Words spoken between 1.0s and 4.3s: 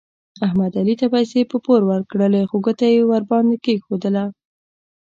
ته پیسې په پور ورکړلې خو ګوته یې ور باندې کېښودله.